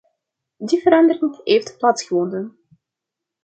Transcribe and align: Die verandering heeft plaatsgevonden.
Die 0.57 0.81
verandering 0.81 1.41
heeft 1.45 1.77
plaatsgevonden. 1.77 2.57